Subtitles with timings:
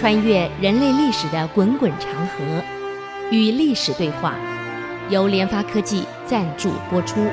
[0.00, 2.64] 穿越人类历史的滚滚长河，
[3.30, 4.34] 与历史对话，
[5.10, 7.28] 由联发科技赞助播出。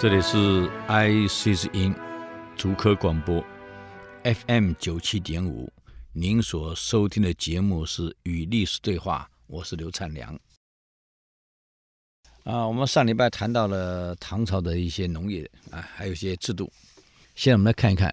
[0.00, 1.94] 这里是 IC 之音
[2.56, 3.40] 竹科广播
[4.24, 5.72] FM 九七点五，
[6.12, 10.36] 您所收听的节目是《与历史对话》，我是刘灿良。
[12.44, 16.70] 啊，我们上礼拜谈到了唐朝的一些农业啊，还有一些制度。
[17.36, 18.08] 现在我们来看一看，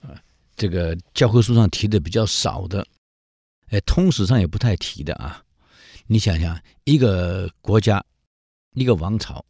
[0.00, 0.20] 啊，
[0.56, 2.84] 这个教科书上提的比较少的，
[3.68, 5.42] 哎，通史上也不太提的啊。
[6.08, 8.04] 你想想，一个国家，
[8.74, 9.44] 一个王朝，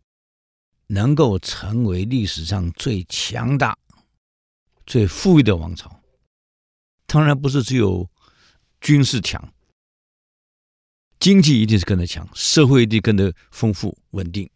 [0.87, 3.77] 能够成为历史上最强大、
[4.87, 5.91] 最富裕的王朝，
[7.07, 8.07] 当然不是只有
[8.83, 9.43] 军事强。
[11.21, 14.49] 经济一定是跟着强，社会一定跟着丰富稳定。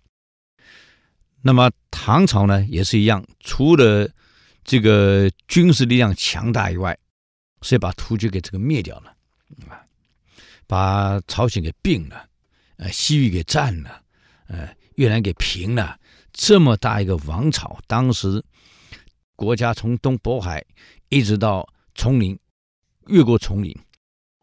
[1.41, 4.09] 那么唐朝呢，也是一样，除了
[4.63, 6.97] 这个军事力量强大以外，
[7.63, 9.17] 所以把突厥给这个灭掉了，
[9.69, 9.83] 啊，
[10.69, 12.29] 把朝鲜给并了，
[12.77, 14.03] 呃，西域给占了，
[14.47, 15.99] 呃，越南给平了。
[16.33, 18.43] 这么大一个王朝，当时
[19.35, 20.65] 国家从东渤海
[21.09, 22.39] 一直到丛林，
[23.09, 23.77] 越过丛林。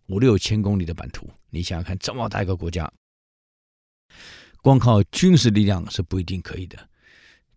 [0.10, 2.92] 五六千公里的版图，你想想看，这么大一个国家，
[4.62, 6.90] 光靠军事力量是不一定可以的。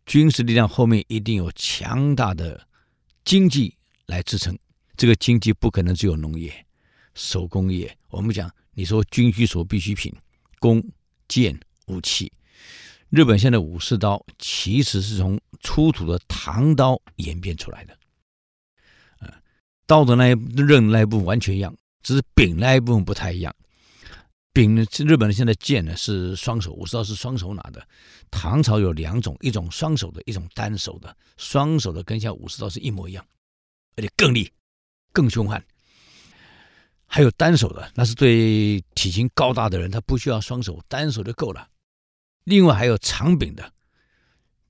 [0.05, 2.69] 军事力量后面一定有强大的
[3.25, 3.75] 经济
[4.07, 4.57] 来支撑。
[4.99, 6.67] 这个经济不可能只有农业、
[7.15, 7.97] 手工业。
[8.09, 10.15] 我们讲，你说军需所必需品，
[10.59, 10.85] 弓、
[11.29, 12.31] 箭、武器。
[13.09, 17.97] 日本现在武士刀其实是从出土的唐刀演变出来的。
[19.21, 19.41] 啊，
[19.87, 21.75] 刀的那一刃那一部分完全一样。
[22.03, 23.55] 只是柄那一部分不太一样，
[24.53, 27.87] 柄呢，日本的现在剑呢是双手，武士刀是双手拿的。
[28.31, 31.17] 唐朝有两种，一种双手的，一种单手的。
[31.37, 33.25] 双手的跟像武士刀是一模一样，
[33.97, 34.51] 而且更利、
[35.13, 35.63] 更凶悍。
[37.07, 41.69] 还有单手的，那是对体型高大的人，他不需要双手，单手就够了。
[42.45, 43.73] 另外还有长柄的，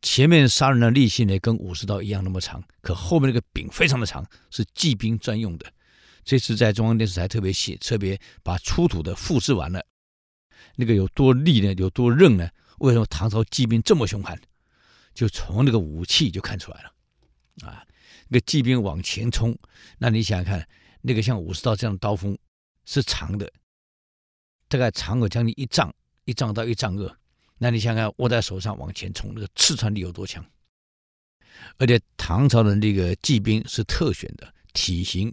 [0.02, 5.72] 前面杀人的利器呢跟武士刀一样那么长，可后面那个柄非常的长，是骑兵专用的。
[6.24, 9.84] 这次在中央电视台特别写，特别把出土的复制完了。
[10.76, 11.74] 那个有多利呢？
[11.74, 12.48] 有多韧呢？
[12.78, 14.40] 为什么唐朝骑兵这么凶悍？
[15.14, 16.92] 就从那个武器就看出来了。
[17.68, 17.84] 啊，
[18.28, 19.56] 那个骑兵往前冲，
[19.98, 20.66] 那你想想看，
[21.00, 22.38] 那个像武士刀这样的刀锋
[22.86, 23.52] 是长的，
[24.68, 25.92] 大概长有将近一丈，
[26.24, 27.16] 一丈到一丈二。
[27.58, 30.44] 那你想想看，握在手上往前冲，那个刺穿力有多强？
[31.76, 35.32] 而且唐朝的那个骑兵是特选的，体型。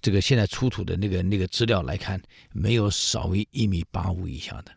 [0.00, 2.20] 这个现在出土的那个那个资料来看，
[2.52, 4.72] 没有少于一米八五以下的，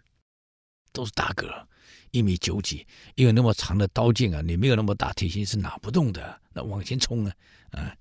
[0.91, 1.67] 都是大个，
[2.11, 2.85] 一米九几。
[3.15, 6.39] 因为那么长的刀剑啊，你没有那么大体型是拿不动的。
[6.53, 7.33] 那往前冲啊，
[7.71, 7.95] 啊，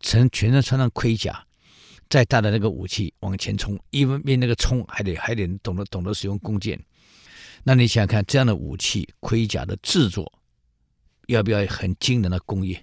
[0.00, 1.46] 成全身穿上盔甲，
[2.08, 6.82] 再大的那个武器往前冲，一边边那个冲还得还得懂得懂得使用弓箭。
[7.62, 10.32] 那你想想看，这样的武器盔甲的制作，
[11.26, 12.82] 要不要很惊人的工业？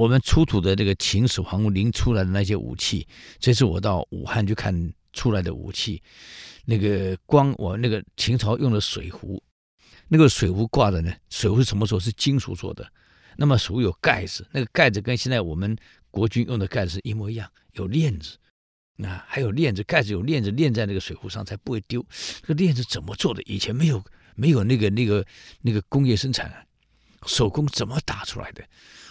[0.00, 3.06] 我们出土的这个秦始皇陵出来的那些武器，
[3.38, 6.02] 这次我到武汉去看出来的武器，
[6.64, 9.42] 那个光我那个秦朝用的水壶，
[10.08, 12.90] 那个水壶挂的呢，水壶什么时候是金属做的？
[13.36, 15.76] 那么水壶有盖子，那个盖子跟现在我们
[16.10, 18.38] 国军用的盖子是一模一样，有链子，
[19.02, 22.02] 啊，还有链子，盖子有链子链在那个水壶上才不会丢。
[22.40, 23.42] 这个链子怎么做的？
[23.42, 24.02] 以前没有
[24.34, 25.26] 没有那个那个
[25.60, 26.66] 那个工业生产，
[27.26, 28.64] 手工怎么打出来的？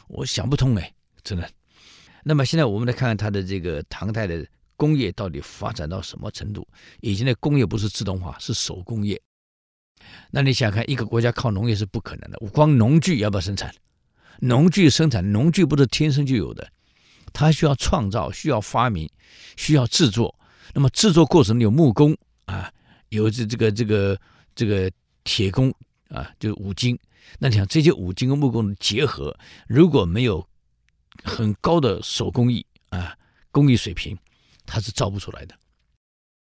[0.10, 0.94] 我想不通哎，
[1.24, 1.50] 真的。
[2.24, 6.68] 那么现在我们来看看它的这个唐代的工业到底发展到什么程度？
[7.00, 9.20] 以前的工业不是自动化，是手工业。
[10.32, 12.38] 那你想看一个国家靠农业是不可能的。
[12.52, 13.74] 光农具要不要生产？
[14.40, 16.68] 农具生产，农具不是天生就有的，
[17.32, 19.10] 它需要创造，需要发明，
[19.58, 20.34] 需要制作。
[20.74, 22.16] 那么制作过程有木工
[22.46, 22.72] 啊，
[23.10, 24.20] 有这这个这个
[24.56, 24.92] 这个
[25.24, 25.74] 铁工
[26.10, 26.98] 啊，就是五金。
[27.40, 29.38] 那你想这些五金跟木工的结合，
[29.68, 30.48] 如果没有
[31.24, 33.16] 很高的手工艺啊
[33.52, 34.18] 工艺水平，
[34.66, 35.56] 它是造不出来的。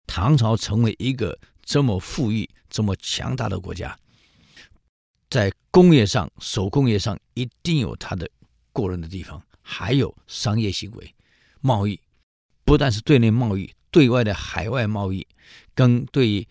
[0.07, 3.97] 唐朝成为一个这么富裕、这么强大的国家，
[5.31, 8.29] 在工业上、手工业上一定有它的
[8.73, 11.15] 过人的地方，还有商业行为、
[11.61, 11.99] 贸易，
[12.65, 15.27] 不但是对内贸易，对外的海外贸易，
[15.75, 16.47] 跟对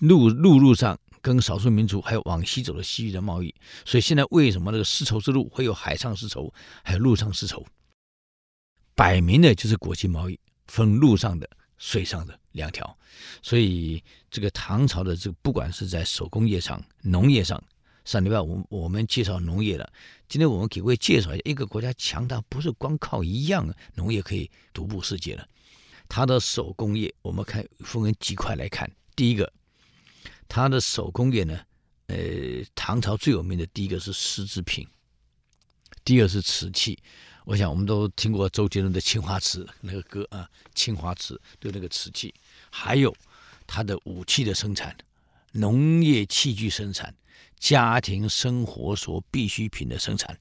[0.00, 0.98] 陆陆路上。
[1.26, 3.52] 跟少数民族还有往西走的西域的贸易，
[3.84, 7.66] 所以现在为什么那个丝绸之路会有海上丝绸，还有陆上丝绸？
[8.94, 10.38] 摆明的就是国际贸易，
[10.68, 12.96] 分陆上的、水上的两条。
[13.42, 14.00] 所以
[14.30, 17.60] 这个唐朝的这个不管是在手工业上、农业上，
[18.04, 19.92] 上礼拜我我们介绍农业了，
[20.28, 25.44] 今天我们给各位介绍一下，一个国家强大不是光靠一样农业可以独步世界了。
[26.08, 28.88] 它的手工业，我们看分为几块来看。
[29.16, 29.52] 第一个，
[30.48, 31.60] 它的手工业呢，
[32.06, 32.16] 呃，
[32.74, 34.86] 唐朝最有名的第一个是丝织品，
[36.04, 36.98] 第二是瓷器。
[37.44, 42.34] 我想我们都听过周杰伦的《青花瓷》那个歌啊，《青花瓷》对那个瓷器，
[42.70, 43.14] 还有
[43.66, 44.96] 它的武器的生产、
[45.52, 47.14] 农业器具生产、
[47.60, 50.36] 家庭生活所必需品的生产，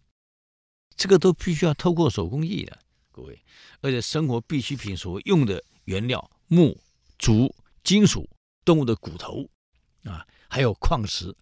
[0.95, 2.79] 这个都必须要透过手工艺的，
[3.11, 3.39] 各位。
[3.81, 6.81] 而且生活必需品所用的原料木、
[7.19, 7.53] 竹、
[7.83, 8.27] 金属、
[8.63, 9.47] 动物的骨头
[10.05, 10.25] 啊。
[10.47, 11.35] 还有矿石，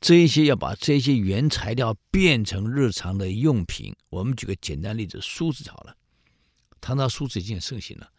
[0.00, 3.92] 这一些要把这些原材料变成日常的用品。
[4.08, 5.96] 我们举个简单例子，梳子好了，
[6.80, 8.12] 唐朝梳子已经很盛行了。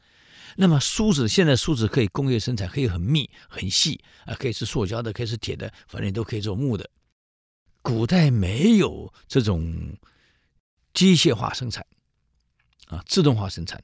[0.57, 6.90] 那么梳子现在梳子可以工业生产，可以很密很细啊，可以是塑胶的，可以是铁的，反正都可以做木的。
[7.81, 9.98] 古代没有这种
[10.94, 11.86] 机械化生产
[12.88, 13.81] 啊，自动化生产。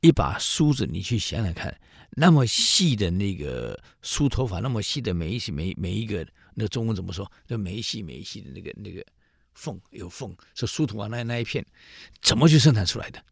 [0.00, 1.74] 一把梳子，你去想想看。
[2.10, 7.30] 那么细的那个梳头发，那么细的每一细每每一个，那、中文怎么说？
[7.46, 9.04] 那每一细每一细的那个那个
[9.54, 11.64] 缝有缝，是梳头发那那一片，
[12.22, 13.22] 怎么去生产出来的？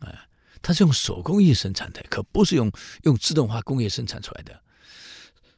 [0.00, 0.26] 啊，
[0.62, 2.70] 它是用手工艺生产的，可不是用
[3.02, 4.60] 用自动化工业生产出来的，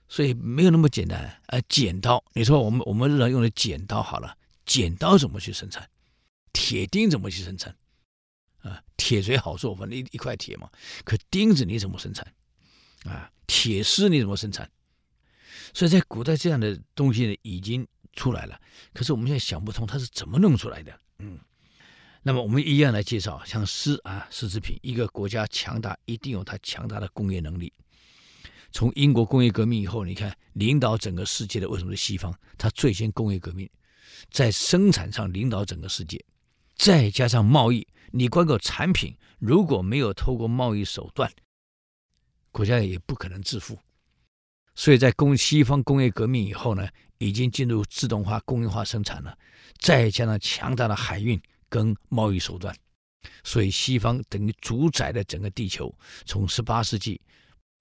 [0.08, 1.20] 所以没有那么简单。
[1.46, 5.88] 啊，剪刀，你说我们我们日常用的剪刀好了，剪刀怎么去生产？
[6.52, 7.76] 铁钉怎么去生产？
[8.66, 10.68] 啊，铁锤好做，反正一一块铁嘛。
[11.04, 12.26] 可钉子你怎么生产？
[13.04, 14.68] 啊，铁丝你怎么生产？
[15.72, 18.60] 所以在古代这样的东西呢已经出来了，
[18.92, 20.98] 可是我们现在想不通它是怎么弄出来的。
[21.18, 21.38] 嗯，
[22.22, 27.72] 那么我们一样来介绍，像丝啊，丝织品，一个国家强大一定有它强大的工业能力。
[28.72, 32.34] 从英国工业革命以后，你看领导整个世界的为什么是西方？
[32.58, 33.68] 它最先工业革命，
[34.30, 36.24] 在生产上领导整个世界，
[36.76, 37.86] 再加上贸易。
[38.12, 41.30] 你光靠产品如果没有透过贸易手段，
[42.50, 43.78] 国家也不可能致富。
[44.74, 46.88] 所以在工西方工业革命以后呢，
[47.18, 49.36] 已经进入自动化、工业化生产了，
[49.78, 52.76] 再加上强大的海运跟贸易手段，
[53.42, 55.94] 所以西方等于主宰了整个地球，
[56.26, 57.18] 从十八世纪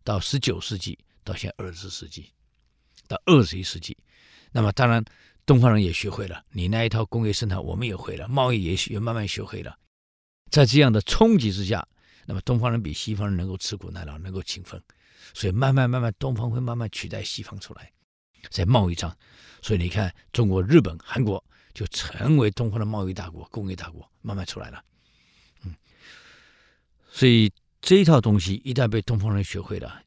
[0.06, 2.30] 到十九世纪，到现在二十世纪，
[3.07, 3.98] 到二十一世纪。
[4.54, 5.04] 那么当然，
[5.45, 9.77] 东方人也学会了你那一套工业生产，我们也会了，贸易也也慢慢学会了。
[10.55, 11.85] 在这样的冲击之下，
[12.25, 14.81] 那么东方人比西方人能够吃苦耐劳，能够勤奋，
[15.33, 17.91] 所以慢慢慢慢，东方会慢慢取代西方出来，
[18.49, 19.13] 在贸易上，
[19.61, 21.43] 所以你看，中国、日本、韩国
[21.73, 24.81] 就成为东方的贸易大国、工业大国，慢慢出来了。
[25.65, 25.75] 嗯，
[27.11, 30.03] 所以这一套东西一旦被东方人学会了，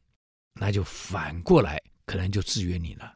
[0.55, 3.15] 那就反过来可能就制约你了，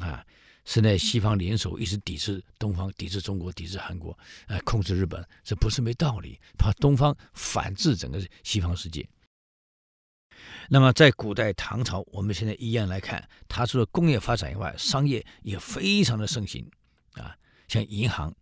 [0.00, 0.26] 啊。
[0.66, 4.18] 现在西方联手一直抵制东方，抵制中国，抵制韩国，
[4.48, 6.38] 呃，控制日本，这不是没道理。
[6.58, 9.08] 怕东方反制整个西方世界。
[10.68, 16.68] 那么在古代唐朝，我们现在一样来看，它除了工业发展以外，商业也非常的盛行
[17.12, 17.34] 啊。
[17.68, 18.34] 像银行，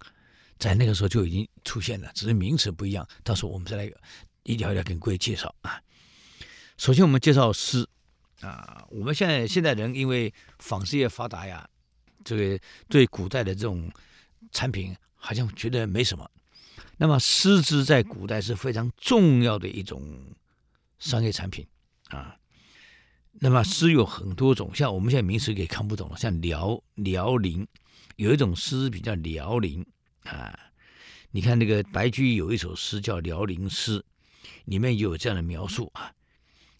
[0.58, 3.06] 在那个时候就已经出现了，只是名词不一样。
[3.22, 3.84] 到时候我们再来
[4.44, 5.78] 一条一条跟各位介绍啊。
[6.78, 7.86] 首先我们介绍丝
[8.40, 11.68] 啊，我们现在现在人因为纺织业发达呀。
[12.24, 13.90] 这个对古代的这种
[14.50, 16.28] 产品好像觉得没什么，
[16.96, 20.02] 那么丝织在古代是非常重要的一种
[20.98, 21.66] 商业产品
[22.08, 22.36] 啊。
[23.40, 27.66] 那么丝有很多种，像我们现在名词给看不懂了，像辽辽宁
[28.16, 29.84] 有一种丝比较辽宁
[30.22, 30.56] 啊。
[31.32, 33.98] 你看那个白居易有一首诗叫《辽宁诗》，
[34.66, 36.12] 里面有这样的描述啊：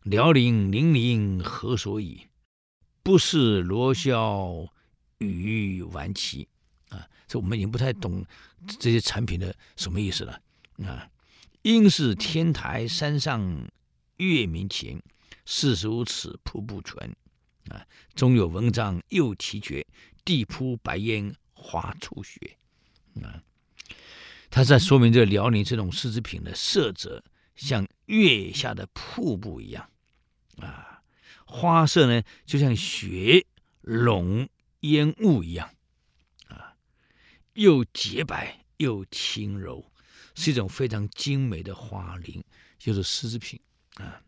[0.05, 2.29] 辽宁零零何所以？
[3.03, 4.69] 不是罗縡。
[5.19, 6.47] 羽顽其
[6.89, 8.25] 啊，这我们已经不太懂
[8.79, 10.41] 这些产品的什么意思了
[10.85, 11.09] 啊。
[11.63, 13.69] 应是天台山上
[14.19, 15.03] 月明前，
[15.47, 17.17] 四十五尺瀑布泉
[17.69, 17.87] 啊。
[18.15, 19.87] 中有文章又奇绝，
[20.25, 22.57] 地铺白烟花初雪
[23.23, 23.43] 啊。
[24.51, 27.25] 他在说明这个辽宁这种丝织品的色泽
[27.57, 29.89] 像月下的瀑布一样
[30.59, 31.03] 啊，
[31.47, 33.47] 花色呢就像雪
[33.81, 34.49] 绒。
[34.85, 35.75] 烟雾一样，
[36.49, 36.77] 啊，
[37.55, 39.91] 又洁白又轻柔，
[40.35, 42.45] 是一种非常精美的花翎，
[42.79, 43.59] 就是丝织品
[43.95, 44.21] 啊。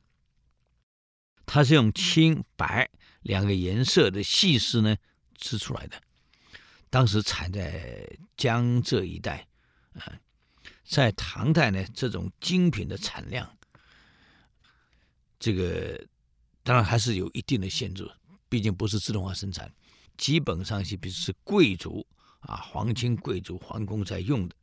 [1.45, 4.97] 它是用青白两个颜色的细丝呢
[5.37, 6.01] 织出来的，
[6.89, 9.47] 当时产在江浙一带
[9.93, 10.21] 啊。
[10.85, 13.59] 在唐代呢，这种精品的产量，
[15.39, 16.07] 这个
[16.63, 18.11] 当然还是有一定的限制，
[18.49, 19.71] 毕竟不是自动化生产。
[20.17, 22.07] 基本上是比如是贵族
[22.41, 24.55] 啊，皇亲贵族、皇宫在用的，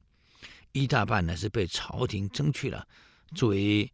[0.71, 2.87] 一大半呢是被朝廷征去了，
[3.35, 3.91] 作为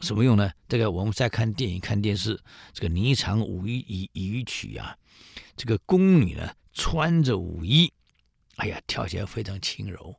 [0.00, 0.50] 什么用呢？
[0.68, 2.38] 这个我们在看电影、看电视，
[2.72, 4.96] 这个霓裳舞衣仪仪曲啊，
[5.56, 7.92] 这个宫女呢穿着舞衣，
[8.56, 10.14] 哎呀，跳起来非常轻柔。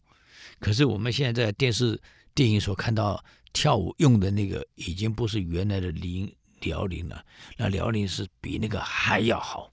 [0.60, 2.02] 可是我们现在在电视、
[2.34, 7.24] 电影所看到跳舞用的那个，已经不是原来的綾辽宁了，
[7.58, 9.72] 那辽宁是比那个还要好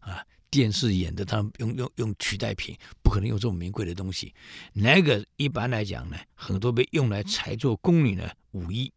[0.00, 0.24] 啊！
[0.50, 4.34] 电视演的，他们用用用取代品，不可能用这么名贵的东西。
[4.72, 8.92] 那个一般来讲呢，很多被用来裁做宫女的武艺，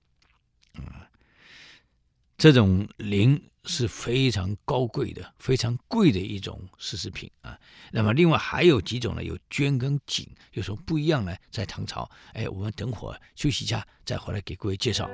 [0.74, 1.08] 啊，
[2.38, 3.42] 这种綾。
[3.66, 7.58] 是非常高贵的、非常贵的一种丝织品啊。
[7.94, 9.24] 那么，另外还有几种呢？
[9.24, 11.34] 有绢跟锦，有什么不一样呢？
[11.50, 15.10] 在唐朝，哎，我们等会儿休息一下，再回来给各位介绍。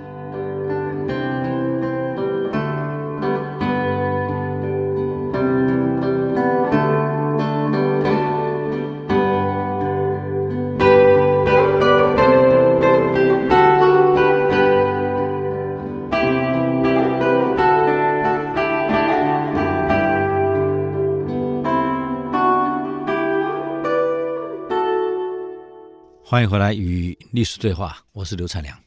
[26.29, 28.79] 欢迎回来与历史对话，我是刘灿良。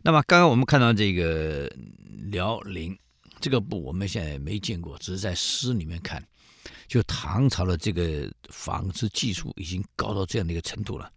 [0.00, 1.68] 那么刚刚我们看到这个
[2.30, 2.96] 辽宁
[3.40, 6.24] 这个布，我们现在没见过，只是在诗里面看。
[6.86, 11.10] 就唐朝的这个纺织技术已经高到这样的一个程度了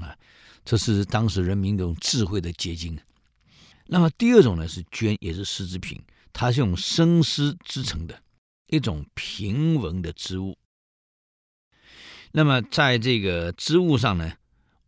[0.00, 0.16] 啊！
[0.64, 2.98] 这是当时人民一种智慧的结晶。
[3.84, 6.02] 那么第二种呢是绢，也是丝织品，
[6.32, 8.18] 它是用生丝织成的
[8.68, 10.56] 一种平纹的织物。
[12.30, 14.32] 那么在这个织物上呢，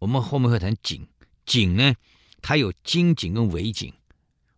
[0.04, 1.08] 我们后面会谈锦，
[1.46, 1.94] 锦呢，
[2.42, 3.90] 它有经锦跟纬锦，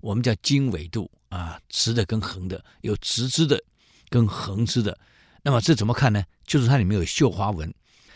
[0.00, 3.62] 我们叫经纬度啊，直的跟横的，有直织的
[4.08, 4.98] 跟横织的。
[5.44, 6.24] 那么这怎么看呢？
[6.44, 7.72] 就是它里面有绣花纹，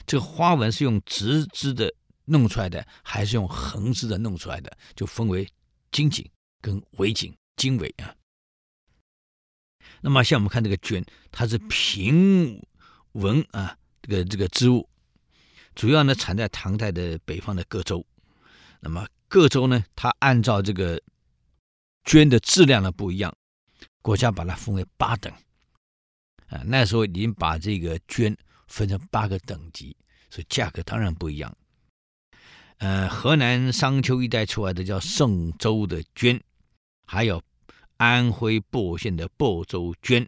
[0.08, 1.94] 这个花纹是用直织的
[2.24, 4.76] 弄出来的，还是用横织的弄出来的？
[4.96, 5.48] 就分为
[5.92, 6.28] 经锦
[6.60, 8.12] 跟纬锦，经纬啊。
[10.00, 12.60] 那么像我们看这个绢，它是平
[13.12, 14.88] 纹啊，这个这个织物。
[15.74, 18.04] 主要呢产在唐代的北方的各州，
[18.80, 21.00] 那么各州呢，它按照这个
[22.04, 23.34] 绢的质量呢不一样，
[24.02, 25.32] 国家把它分为八等，
[26.48, 28.36] 啊，那时候已经把这个绢
[28.66, 29.96] 分成八个等级，
[30.28, 31.56] 所以价格当然不一样。
[32.78, 36.40] 呃，河南商丘一带出来的叫嵊州的绢，
[37.06, 37.42] 还有
[37.98, 40.26] 安徽亳县的亳州绢，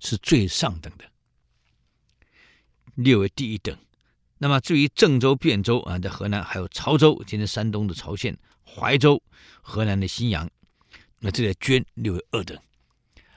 [0.00, 1.04] 是最上等的，
[2.96, 3.76] 列为第一等。
[4.42, 9.22] 那么至于郑州、汴州啊，在河南还有潮州，今天山东的潮县、怀州、
[9.60, 10.50] 河南的新阳，
[11.20, 12.58] 那这个绢列为二等。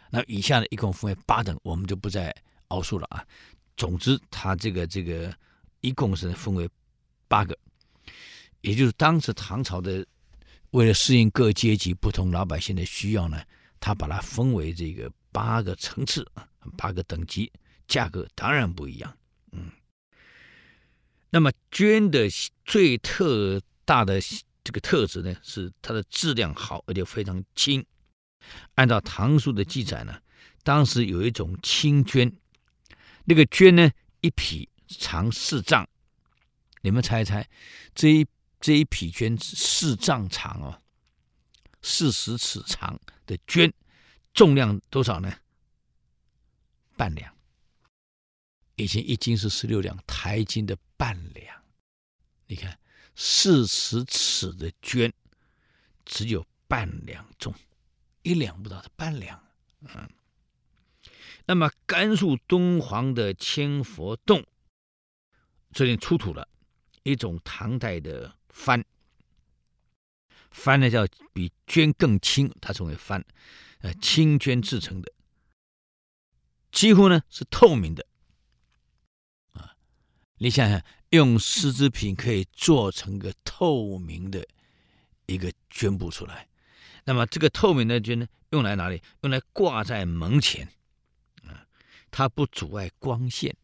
[0.10, 2.36] 那以下呢，一共分为八等，我们就不再
[2.70, 3.24] 奥述了啊。
[3.78, 5.32] 总之，它这个这个
[5.82, 6.68] 一共是分为
[7.28, 7.56] 八个，
[8.62, 10.04] 也就是当时唐朝的
[10.72, 13.44] 为了适应各阶级不同老百姓的需要呢，
[13.80, 16.28] 他把它分为这个八个层次，
[16.76, 17.52] 八个等级，
[17.88, 19.16] 价格当然不一样，
[19.52, 19.70] 嗯。
[21.30, 22.28] 那么绢的
[22.64, 24.20] 最特大的
[24.64, 27.86] 这个特质呢，是它的质量好，而且非常轻。
[28.76, 30.22] 按照唐书的记载呢，
[30.64, 32.32] 当时有一种青绢，
[33.26, 33.92] 那个绢呢，
[34.22, 35.88] 一匹长四丈。
[36.82, 37.48] 你们猜一猜，
[37.94, 38.28] 这一
[38.60, 40.82] 这一匹绢四丈长哦，
[41.82, 43.72] 四十尺长的绢，
[44.34, 45.34] 重量多少呢？
[46.96, 47.34] 半两。
[48.76, 51.64] 以前一斤是十六两，台斤的半两。
[52.48, 52.80] 你看，
[53.16, 55.12] 四十尺的绢
[56.06, 57.54] 只有半两重，
[58.22, 59.44] 一两不到的半两。
[59.82, 60.10] 嗯，
[61.46, 64.46] 那么甘肃敦煌的千佛洞
[65.72, 66.48] 这里出土了
[67.04, 68.84] 一种唐代的幡，
[70.52, 73.24] 幡呢叫比绢更轻，它称为幡，
[73.80, 75.12] 呃，青绢制成的，
[76.72, 78.08] 几乎呢是透明的。
[80.46, 84.46] 你想想，用丝织品可以做成个透明的
[85.26, 86.48] 一个绢布出来，
[87.04, 89.02] 那么这个透明的绢呢，用来哪里？
[89.22, 90.70] 用来挂在门前，
[91.48, 91.66] 啊，
[92.12, 93.56] 它不阻碍光线。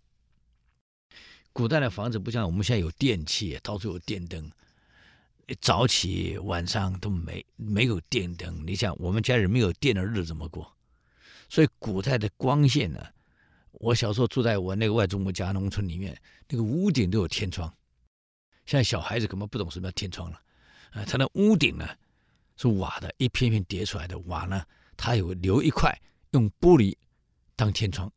[1.54, 4.52] 古代的房子不像我们现在有电器，到处有电灯，
[5.60, 8.66] 早起晚上都没没有电灯。
[8.66, 10.76] 你想，我们家人没有电的日子怎么过？
[11.48, 13.06] 所以古代的光线呢？
[13.74, 16.16] 我小时候住在我那个外祖母家农村里面，
[16.48, 17.72] 那个屋顶都有天窗。
[18.66, 20.40] 现在小孩子根本不懂什么叫天窗了。
[20.92, 21.88] 啊，它的屋顶呢
[22.58, 24.64] 是瓦的，一片片叠出来的瓦呢，
[24.98, 25.98] 它有留一块
[26.32, 26.96] 用玻璃
[27.56, 28.12] 当天窗。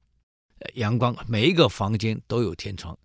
[0.75, 2.97] 阳光，每一个房间都有天窗，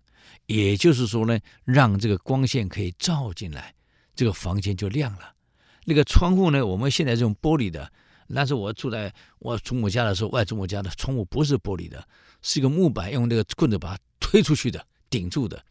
[0.46, 3.74] 也就是说呢，让这个光线可以照进来，
[4.14, 5.34] 这个房间就亮了。
[5.84, 7.90] 那个窗户呢，我们现在这种玻璃的，
[8.26, 12.06] 那是我住在我祖母家的时候，外祖母家的窗户不是玻璃的，
[12.42, 15.64] 是一个木板，用那个棍子把它推出去的，顶住的。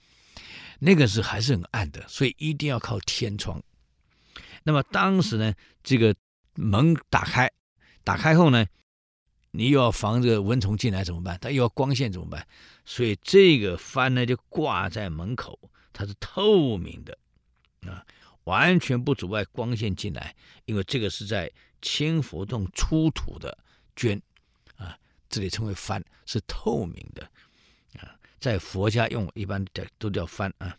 [0.79, 3.61] 那个是还是很暗的，所以一定要靠天窗。
[4.63, 6.15] 那么当时呢，这个
[6.55, 7.51] 门打开，
[8.03, 8.65] 打开后呢，
[9.51, 11.37] 你又要防这个蚊虫进来怎么办？
[11.41, 12.47] 它又要光线怎么办？
[12.85, 15.59] 所以这个帆呢就挂在门口，
[15.91, 17.17] 它是透明的
[17.81, 18.05] 啊，
[18.45, 20.35] 完全不阻碍光线进来，
[20.65, 23.57] 因为这个是在清佛洞出土的
[23.95, 24.21] 绢，
[25.29, 27.29] 这里称为幡，是透明的
[27.99, 28.15] 啊。
[28.39, 30.77] 在佛家用一般的都叫幡啊，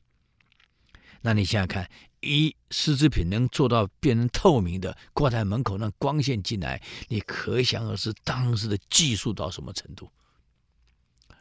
[1.21, 1.89] 那你想想看，
[2.21, 10.11] 一丝织品能做到变成透明的，挂在门口让光线进来，你可想而知当时的技术到什么程度。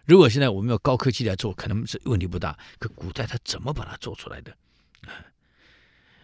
[0.06, 4.58] 如果现在我们用高科技来做，可能是问题不大，可古代他怎么把它做出来的？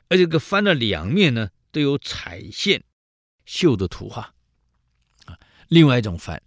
[0.08, 2.84] 而且这个幡的两面呢都有彩线
[3.46, 4.34] 绣的图画
[5.26, 6.40] 啊，另外一种幡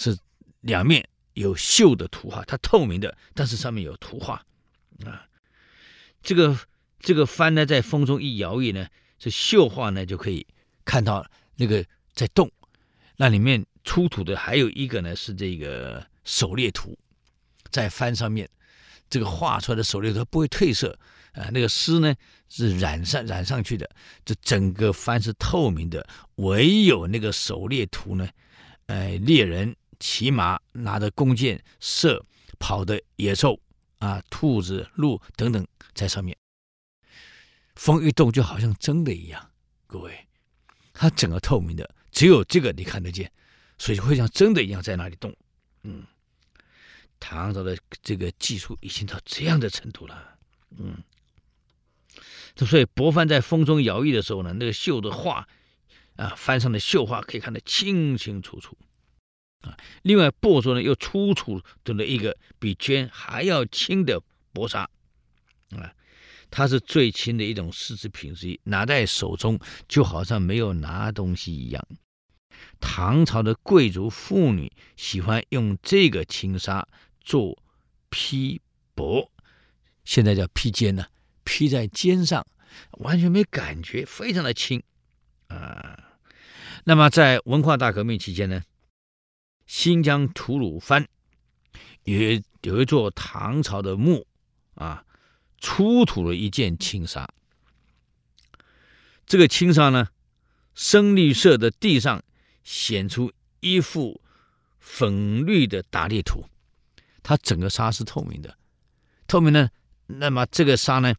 [0.00, 0.18] 是
[0.62, 1.06] 两面。
[1.34, 4.44] 有绣的图画，它透明的，但是上面有图画，
[5.06, 5.24] 啊，
[6.22, 6.58] 这个
[6.98, 10.44] 这个帆呢，在风中一摇曳呢，这绣画呢就可以
[10.84, 12.50] 看到那个在动。
[13.16, 16.98] 那里面出土的还有一个呢，是这个狩猎图，
[17.70, 18.46] 在帆上面，
[19.08, 20.98] 这个画出来的狩猎图不会褪色
[21.32, 22.12] 啊，那个丝呢
[22.48, 23.88] 是染上染上去的，
[24.24, 28.28] 这整个帆是透明的，唯有那个狩猎图呢，
[28.86, 29.74] 呃，猎人。
[30.00, 32.24] 骑马拿着弓箭射
[32.58, 33.60] 跑的野兽
[33.98, 35.64] 啊，兔子、鹿等等
[35.94, 36.36] 在上面，
[37.76, 39.50] 风一动就好像真的一样。
[39.86, 40.26] 各位，
[40.94, 43.30] 它整个透明的，只有这个你看得见，
[43.76, 45.36] 所以会像真的一样在那里动。
[45.82, 46.06] 嗯，
[47.18, 50.38] 唐朝的这个技术已经到这样的程度了。
[50.78, 50.96] 嗯，
[52.56, 55.46] 所以博帆在风中摇曳的时候呢，那个绣的画
[56.16, 58.78] 啊，帆上的绣画可以看得清清楚楚。
[59.60, 64.20] 啊，另外帛书呢又粗粗的了一个比绢还要轻的
[64.52, 64.88] 薄纱，
[65.70, 65.92] 啊，
[66.50, 71.86] 它是最轻的一种丝织品之一，拿在手中就好像没有拿东西一样。
[72.80, 76.88] 唐朝的贵族妇女喜欢用这个轻纱
[77.20, 77.62] 做
[78.08, 78.60] 披
[78.96, 79.28] 帛，
[80.04, 81.06] 现在叫披肩呢，
[81.44, 82.46] 披在肩上，
[82.92, 84.82] 完全没感觉，非常的轻
[85.48, 86.16] 啊。
[86.84, 88.62] 那么在文化大革命期间呢？
[89.70, 91.06] 新疆吐鲁番
[92.02, 92.18] 有
[92.62, 94.26] 有一座唐朝的墓
[94.74, 95.04] 啊，
[95.58, 97.32] 出土了一件青纱。
[99.26, 100.08] 这个青纱呢，
[100.74, 102.24] 深绿色的地上
[102.64, 104.20] 显出一幅
[104.80, 106.46] 粉绿的打猎图，
[107.22, 108.58] 它整个纱是透明的，
[109.28, 109.70] 透明的。
[110.08, 111.14] 那么这个纱呢，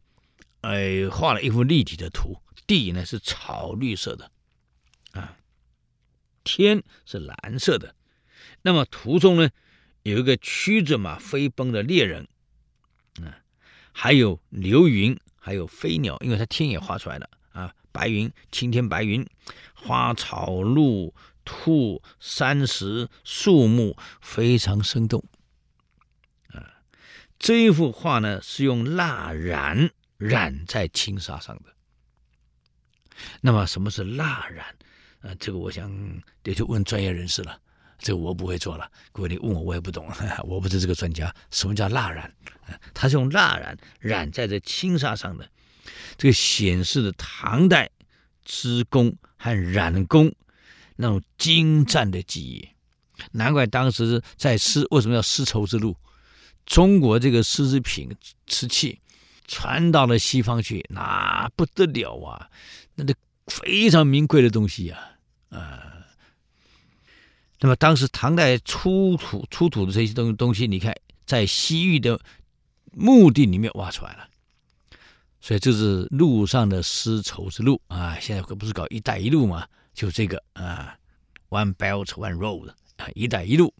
[0.60, 4.30] 哎，画了一幅立体的图，地呢是草绿色的，
[5.12, 5.38] 啊，
[6.44, 7.96] 天是蓝色的。
[8.62, 9.50] 那么图中呢，
[10.04, 12.28] 有一个驱着马飞奔的猎人，
[13.20, 13.38] 啊，
[13.92, 19.26] 还有流云，还有飞鸟，因为它天也画出来了啊，白云、青天白云，
[19.74, 21.12] 花草、鹿、
[21.44, 25.22] 兔、山石、树木，非常生动。
[26.48, 26.82] 啊，
[27.38, 31.74] 这一幅画呢是用蜡染染在轻纱上的。
[33.40, 34.76] 那么什么是蜡染？
[35.22, 37.60] 啊，这个我想得去问专业人士了。
[38.02, 40.08] 这个我不会做了，各位你问我我也不懂，
[40.44, 41.32] 我不是这个专家。
[41.52, 42.30] 什么叫蜡染？
[42.92, 45.48] 它是用蜡染染在这轻纱上的，
[46.16, 47.88] 这个显示了唐代
[48.44, 50.34] 织工和染工
[50.96, 52.68] 那种精湛的技艺。
[53.30, 55.96] 难怪当时在丝为什么要丝绸之路？
[56.66, 58.08] 中国这个丝织品
[58.46, 59.00] 瓷器
[59.46, 62.48] 传到了西方去，那不得了啊！
[62.94, 63.14] 那得
[63.46, 64.98] 非常名贵的东西呀，
[65.50, 65.91] 啊
[67.62, 70.92] 那么当时唐代出土出土的这些东东西，你看
[71.24, 72.20] 在西域的
[72.90, 74.28] 墓地里面挖出来了，
[75.40, 78.18] 所以这是路上的丝绸之路啊！
[78.18, 79.64] 现在可不是搞“一带一路”嘛？
[79.94, 80.98] 就这个啊
[81.50, 83.72] ，One Belt One Road 啊，“一带一路”。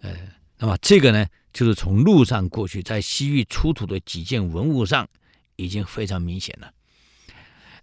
[0.00, 0.16] 呃，
[0.56, 5.06] 那么这个呢，就是从路上过去，在西域出土的几件文物上
[5.56, 6.72] 已经非常明显了。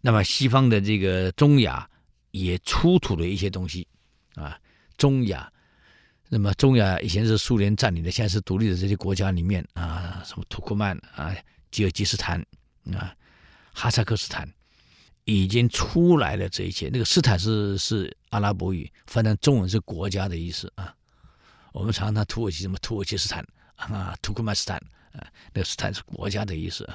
[0.01, 1.87] 那么西方的这个中亚
[2.31, 3.87] 也出土了一些东西
[4.33, 4.59] 啊。
[4.97, 5.51] 中亚，
[6.29, 11.35] 那么中亚以前是苏联占领的，现在是独立的这些国家里面啊，什么土库曼啊、
[11.71, 12.39] 吉尔吉斯斯坦
[12.93, 13.15] 啊、
[13.73, 14.51] 哈萨克斯坦，
[15.25, 16.89] 已经出来了这一切。
[16.91, 20.93] 那个斯坦是是阿拉伯语，反正中文是国家的意思啊。
[21.71, 24.77] 我们常常土耳其什么土耳其斯坦啊，土库曼斯坦
[25.11, 26.89] 啊，那个斯坦是国家的意思。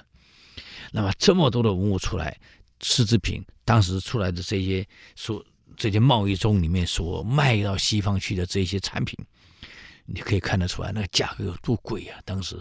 [0.90, 2.36] 那么这么多的文物出来，
[2.80, 5.44] 丝织品当时出来的这些所
[5.76, 9.18] 这些贸易中里面所卖到西方去的这些产品，
[10.04, 12.20] 你可以看得出来，那个价格有多贵啊！
[12.24, 12.60] 当时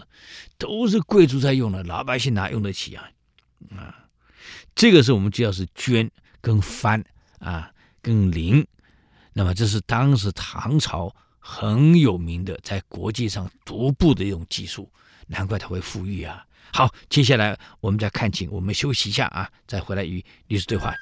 [0.58, 3.10] 都是贵族在用的，老百姓哪用得起啊？
[3.76, 4.08] 啊，
[4.74, 6.08] 这个是我们就要是绢
[6.40, 7.04] 跟幡
[7.38, 7.70] 啊，
[8.00, 8.64] 跟綾。
[9.32, 14.90] 那么这是当时唐朝很有名的，在国际上独步的一种技术，
[15.26, 16.44] 难怪它会富裕啊。
[16.72, 20.94] 好，接下来我们再看景，我们休息一下啊，再回来与历史对话。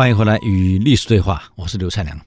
[0.00, 2.18] 欢迎回来与历史对话，我是刘灿良。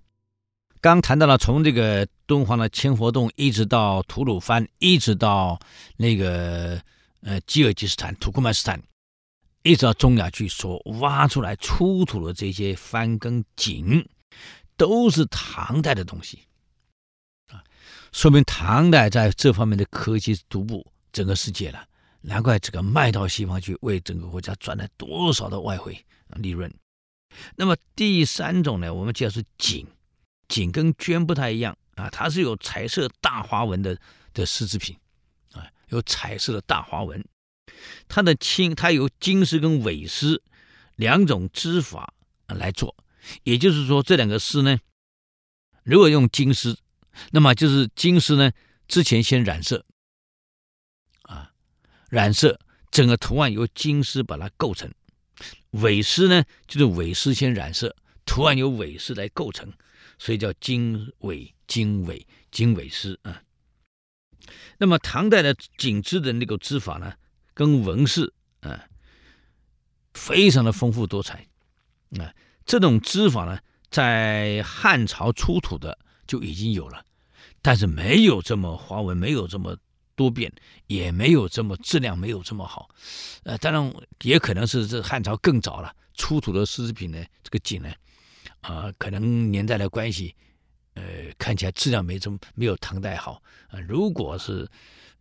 [0.80, 5.60] 刚谈到了从这个敦煌的千佛洞，一直到吐鲁番，一直到
[5.98, 6.80] 那个
[7.24, 8.80] 呃吉尔吉斯坦、土库曼斯坦，
[9.64, 14.08] 一直到中亚去，所挖出来出土的这些翻跟井，
[14.78, 16.44] 都是唐代的东西
[17.52, 17.58] 啊，
[18.12, 21.84] 说明唐代在这方面的科技独步整个世界了。
[22.22, 25.98] 难怪这个卖到西方去，为整个国家赚了多少的外汇
[26.36, 26.72] 利润。
[27.56, 29.86] 那么第三种呢，我们叫是锦，
[30.48, 33.98] 锦跟绢不太一样啊，它是有彩色大花纹的
[34.34, 34.98] 的丝织品
[35.52, 37.24] 啊，有彩色的大花纹。
[38.08, 40.42] 它的青，它有金丝跟纬丝
[40.96, 42.14] 两种织法
[42.48, 42.96] 来做，
[43.44, 44.78] 也就是说这两个丝呢，
[45.84, 46.78] 如果用金丝，
[47.32, 48.52] 那么就是金丝呢
[48.88, 49.86] 之前先染色
[51.24, 51.52] 啊，
[52.10, 52.60] 染色
[52.92, 54.92] 整个图案由金丝把它构成。
[55.74, 59.72] 苇丝呢，就是苇丝先染色，图案由苇丝来构成，
[60.18, 63.42] 所以叫经纬、经纬、经纬丝啊。
[64.78, 67.14] 那么唐代的锦织的那个织法呢，
[67.54, 68.86] 跟纹饰啊，
[70.14, 71.48] 非常的丰富多彩
[72.20, 72.34] 啊。
[72.66, 73.60] 这种织法呢，
[73.90, 77.06] 在汉朝出土的就已经有了，
[77.62, 79.78] 但是没有这么花纹，没有这么。
[80.16, 80.52] 多变
[80.88, 82.90] 也没有这么质量没有这么好，
[83.44, 87.90] 呃，当然也可能是这汉朝更早了出土的丝织品呢，这个锦呢，
[88.62, 90.36] 啊、呃，可能年代的关系，
[90.94, 91.04] 呃，
[91.38, 93.42] 看起来质量没这么没有唐代好、
[93.88, 94.70] 如果是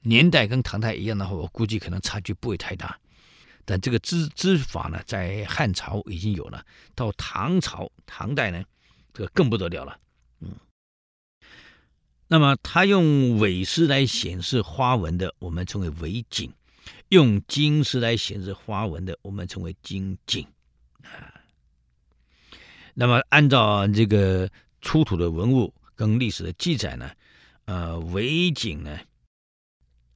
[0.00, 2.98] 年代跟唐代一样的话，我估计可能差距不会太大。
[3.64, 8.62] 但这个织织法呢，在汉朝已经有了，到唐朝唐代呢，
[9.14, 9.98] 这个更不得了了，
[10.40, 10.54] 嗯。
[12.32, 16.48] 那么，它用苇丝来显示花纹的，我们称为苇锦；
[17.10, 20.42] 用金丝来显示花纹的，我们称为金锦。
[21.02, 21.28] 啊，
[22.94, 27.10] 那么按照这个出土的文物跟历史的记载呢，
[27.66, 28.98] 呃，苇锦呢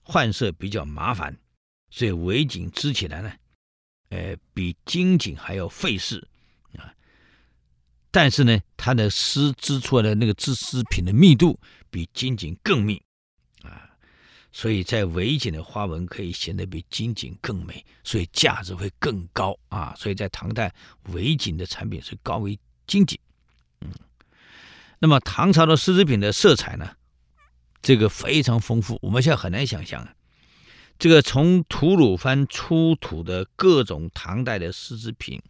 [0.03, 1.37] 换色比较麻烦，
[1.91, 3.31] 所以苇锦织起来呢，
[4.09, 6.27] 呃，比金锦还要费事
[6.79, 6.95] 啊。
[8.11, 11.61] 但是呢，它的丝织出来的那个织丝品的密度。
[11.90, 13.03] 比金锦更密
[13.62, 13.90] 啊，
[14.53, 19.94] 所以在苇锦的花纹可以显得比金锦更美，所以价值会更高啊。
[19.96, 20.75] 所以在唐代，
[21.12, 23.18] 苇锦的产品是高于金锦。
[23.81, 23.90] 嗯，
[24.99, 26.96] 那么唐朝的丝织品的色彩呢，
[27.83, 30.14] 这个非常丰富，我们现在很难想象啊。
[30.99, 35.42] 这个从吐鲁番出土的各种唐代的丝织品，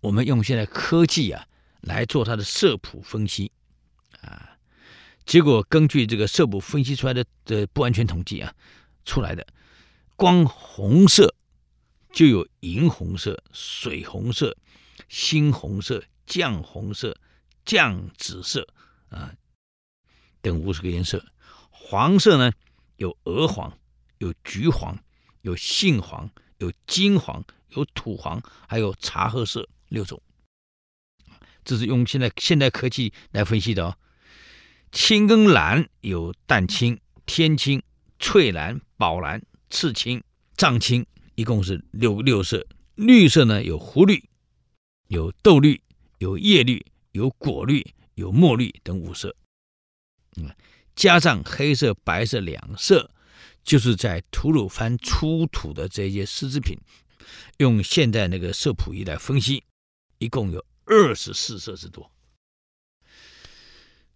[0.00, 1.46] 我们用现在科技啊
[1.80, 3.50] 来做它的色谱分析
[4.20, 4.57] 啊。
[5.28, 8.54] 结果根据这个色谱分析出来的的不完全统计啊，
[9.04, 9.46] 出来的
[10.16, 11.34] 光红色
[12.14, 14.56] 就有银红色、水红色、
[15.10, 17.14] 猩红色、酱红色、
[17.66, 18.66] 酱紫色
[19.10, 19.34] 啊
[20.40, 21.22] 等五十个颜色。
[21.68, 22.50] 黄色呢
[22.96, 23.78] 有鹅黄、
[24.16, 24.98] 有橘黄、
[25.42, 30.22] 有杏黄、有金黄、有土黄，还有茶褐色六种。
[31.66, 33.98] 这是用现在现代科技来分析的哦。
[34.90, 37.82] 青跟蓝有淡青、天青、
[38.18, 40.22] 翠蓝、宝蓝、赤青、
[40.56, 42.66] 藏青，一共是六六色。
[42.94, 44.22] 绿色呢有湖绿、
[45.08, 45.80] 有豆绿、
[46.18, 49.36] 有叶绿、有果绿、有墨绿等五色。
[50.36, 50.50] 嗯，
[50.96, 53.10] 加上黑色、白色两色，
[53.62, 56.76] 就是在吐鲁番出土的这些丝织品，
[57.58, 59.62] 用现代那个色谱仪来分析，
[60.18, 62.10] 一共有二十四色之多。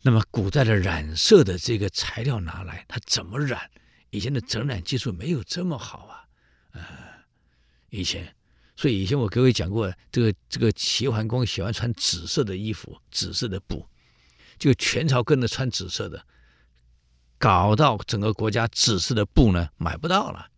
[0.03, 3.71] 那么古代的染色的这个材料拿来，它怎么染？
[4.11, 6.27] 以前的整染技术没有这么好啊，
[6.73, 7.25] 啊，
[7.88, 8.35] 以前，
[8.77, 13.88] 所以以前我各位讲过，这个这个齐桓公喜欢穿紫色的衣服，紫色的布，
[14.59, 16.27] 就全朝跟着穿紫色的，
[17.38, 20.49] 搞到整个国家紫色的布呢买不到了。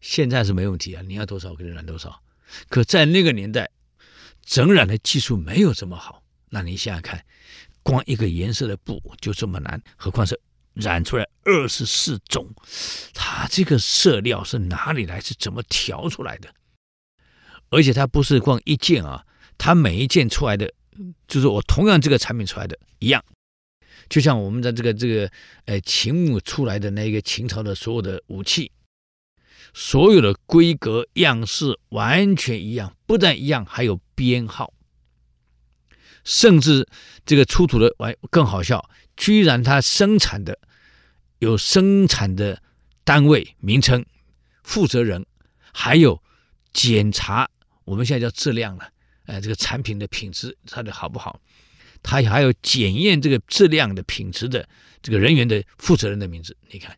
[0.00, 2.22] 现在是没问题啊，你要多少给你染多少。
[2.68, 3.70] 可在那个年代，
[4.42, 6.22] 整染的技术没有这么好。
[6.50, 7.24] 那你想想看，
[7.84, 10.40] 光一个颜色的布就这么难，何况是
[10.72, 12.52] 染出来二十四种，
[13.14, 15.20] 它这个色料是哪里来？
[15.20, 16.52] 是怎么调出来的？
[17.70, 19.24] 而且它不是光一件啊，
[19.56, 20.72] 它每一件出来的，
[21.28, 23.24] 就是我同样这个产品出来的一样，
[24.08, 25.30] 就像我们的这个这个
[25.66, 28.72] 呃秦墓出来的那个秦朝的所有的武器。
[29.76, 34.72] 所有的规格样式完全一样，不但一样，还有编号，
[36.24, 36.88] 甚至
[37.24, 40.58] 这个出土的完更好笑，居然它生产的
[41.38, 42.62] 有生产的
[43.04, 44.04] 单位名称、
[44.62, 45.24] 负责人，
[45.72, 46.22] 还有
[46.72, 47.48] 检查，
[47.84, 48.90] 我们现在叫质量了，
[49.26, 51.40] 哎，这个产品的品质它的好不好，
[52.02, 54.68] 它还有检验这个质量的品质的
[55.02, 56.96] 这个人员的负责人的名字，你看。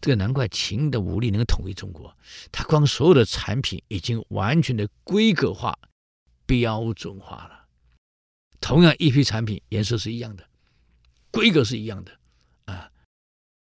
[0.00, 2.14] 这个难怪秦的武力能统一中国，
[2.50, 5.78] 它光所有的产品已经完全的规格化、
[6.44, 7.55] 标准化了。
[8.60, 10.48] 同样一批产品，颜色是一样的，
[11.30, 12.18] 规格是一样的，
[12.64, 12.90] 啊，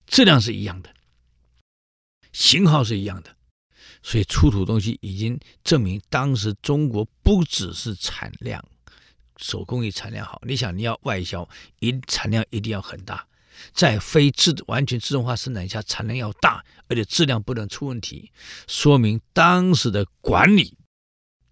[0.07, 0.95] 质量是一样的，
[2.33, 3.37] 型号是一样的，
[4.03, 8.65] 所以出土东西已经证明，当时中国不只是产量，
[9.37, 10.41] 手工艺产量好。
[10.47, 11.49] 你想，你要外销，
[11.81, 13.27] 一产量一定要很大。
[13.73, 18.33] 在非自完全自动化生产下，产量要大，而且质量不能出问题，
[18.67, 20.77] 说明当时的管理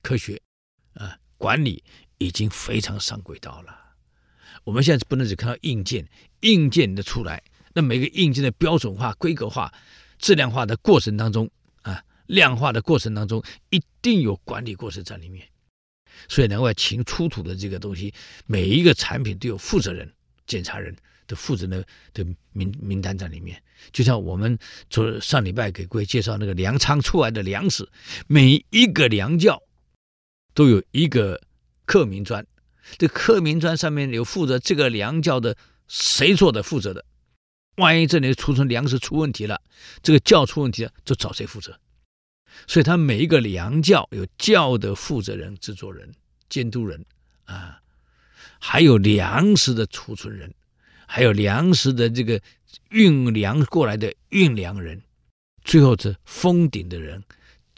[0.03, 0.41] 科学
[0.95, 1.85] 啊，管理
[2.21, 3.77] 已经非常上轨道了。
[4.63, 6.09] 我们现在不能只看到硬件，
[6.43, 7.43] 硬件的出来，
[7.75, 9.75] 那每个硬件的标准化、规格化、
[10.19, 11.51] 质量化的过程当中
[11.83, 15.45] 啊，量化的过程当中，一定有管理过程在里面。
[16.29, 18.15] 所以难怪秦出土的这个东西，
[18.47, 20.13] 每一个产品都有负责人、
[20.47, 20.97] 检查人。
[21.27, 27.89] 的负责的的名名单在里面，就像我们昨上礼拜给各位介绍那个粮仓出来的粮食，
[28.27, 29.63] 每一个粮窖
[30.55, 31.41] 都有一个
[31.91, 32.47] 刻名砖，
[32.99, 35.57] 这刻名砖上面有负责这个粮窖的
[35.89, 37.05] 谁做的负责的，
[37.79, 39.61] 万一这里储存粮食出问题了，
[40.01, 41.81] 这个窖出问题了，就找谁负责。
[42.69, 46.13] 所以他每一个粮窖有窖的负责人、制作人、
[46.49, 47.05] 监督人
[47.47, 47.81] 啊，
[48.61, 50.55] 还有粮食的储存人。
[51.09, 52.41] 还有粮食的这个
[52.91, 55.03] 运粮过来的运粮人，
[55.65, 57.25] 最后是封顶的人、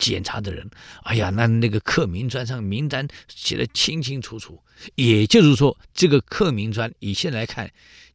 [0.03, 0.69] 检查的人。
[1.05, 4.61] 哎呀，那那个刻名砖上名单写得清清楚楚。
[4.97, 7.71] 也就是说，这个刻名砖以现在来看，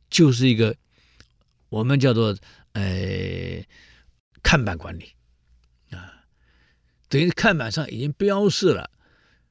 [0.09, 0.75] 就是一个
[1.69, 2.37] 我们叫做
[2.73, 3.63] 呃
[4.43, 5.13] 看板管理
[5.91, 6.11] 啊，
[7.07, 8.91] 等于看板上已经标示了。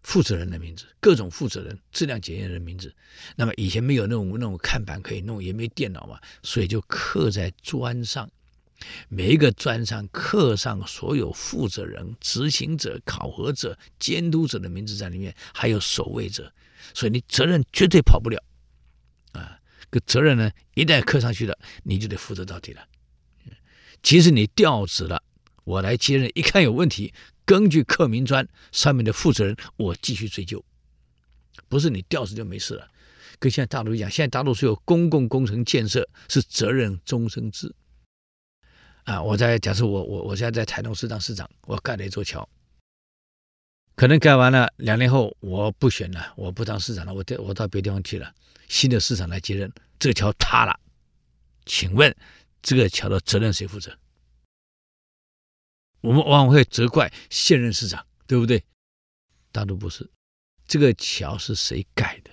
[0.03, 2.95] 负责人的名字，各种负责人、质量检验人名字。
[3.35, 8.31] 那么以前没有那种那种看板可以弄，也没电脑嘛，所以就刻在砖上。
[9.09, 16.53] 每一个砖上刻上所有负责人、执行者、考核者、监督者的名字在里面，还有守卫者。
[16.95, 18.41] 所以你责任绝对跑不了
[19.33, 19.59] 啊！
[19.91, 22.87] 个责任呢，一旦刻上去了，你就得负责到底了。
[24.03, 25.23] 即使你调职了，
[25.65, 27.13] 我来接任，一看有问题。
[27.45, 30.65] 根据刻名砖上面的负责人，我继续追究，
[31.69, 32.89] 不是你调职就没事了。
[33.39, 37.75] 跟现在大陆一样，现在大陆是有公共工程建设是责任终身制。
[39.07, 42.49] 啊，我在假设我我我现在在台东市当市长，我盖了一座桥，
[43.95, 48.35] 可能盖完了两年后我不选了，我不当市长了，我到我到别地方去了，
[48.69, 50.81] 新的市长来接任，这个桥塌了，
[51.67, 52.15] 请问
[52.61, 53.97] 这个桥的责任谁负责？
[56.01, 58.65] 我们往往会责怪现任市长，对不对？
[59.53, 60.11] 大都不是，
[60.67, 62.31] 这个桥是谁盖的？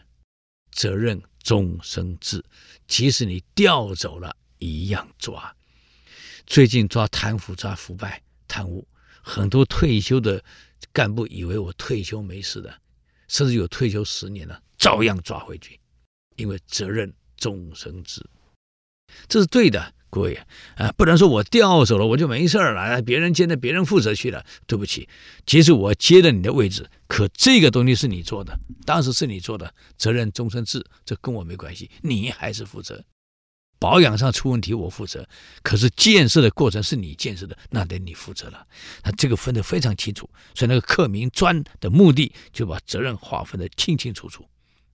[0.71, 2.43] 责任终身制，
[2.87, 5.55] 即使你调走了，一样抓。
[6.45, 8.87] 最近抓贪腐、抓腐败、贪污，
[9.21, 10.43] 很多退休的
[10.91, 12.73] 干部以为我退休没事的，
[13.27, 15.79] 甚至有退休十年了，照样抓回去，
[16.35, 18.21] 因为责任终身制，
[19.27, 19.93] 这是对的。
[20.09, 20.39] 各位
[20.75, 24.45] 啊，不能说我调走了我就没事了，别人接着别人负责去了。
[24.67, 25.09] 对不起，
[25.43, 33.03] 即使我接了你的位置，可这个东西是你做的，当时是你做的，责任终身制，这跟我没关系，你还是负责。
[33.83, 35.27] 保养上出问题我负责，
[35.61, 38.65] 可是建设的过程是你建设的，那得你负责了。
[39.01, 44.47] 他这个分得非常清楚，所以那个刻名砖的目的就把责任划分得清清楚楚。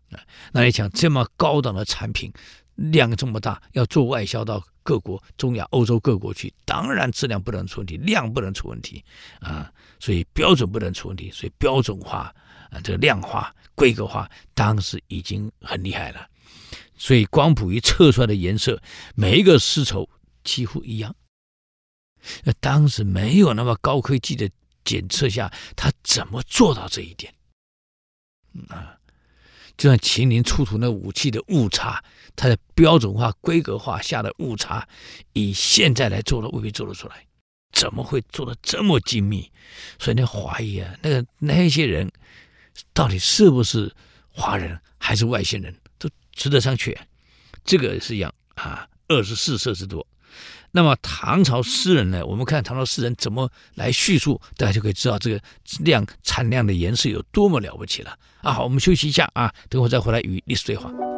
[0.09, 0.17] 啊，
[0.51, 2.33] 那你想这么高档的产品，
[2.73, 4.63] 量这么大，要做外销到。
[4.81, 9.03] 各国、中亚、欧洲各国去，当然质量不能出问题，量不能出问题
[9.39, 12.33] 啊，所以标准不能出问题，所以标准化
[12.71, 16.27] 啊，这个量化、规格化，当时已经很厉害了。
[16.99, 18.79] 所以光谱仪测出来的颜色，
[19.15, 20.07] 每一个丝绸
[20.43, 21.15] 几乎一样。
[22.43, 24.47] 那当时没有那么高科技的
[24.83, 27.33] 检测下，他怎么做到这一点？
[28.67, 28.97] 啊？
[29.77, 32.03] 就像秦陵出土那武器的误差，
[32.35, 34.85] 它的标准化、规格化下的误差，
[35.31, 37.25] 以现在来做的未必做得出来。
[37.71, 39.49] 怎么会做的这么精密？
[39.97, 42.11] 所以那怀疑啊，那个那些人
[42.93, 43.95] 到底是不是
[44.27, 45.73] 华人还是外星人，
[46.39, 46.97] 吃得上去。
[47.65, 50.07] 这个是一样啊，二十四摄氏度。
[50.71, 52.25] 那么唐朝诗人呢？
[52.25, 55.41] 我们看唐朝诗人怎么来叙述，大家就可以知道这个
[55.79, 58.53] 量产量的颜色有多么了不起了啊！
[58.53, 61.08] 好，我们休息一下啊，等会再回来与历史对话。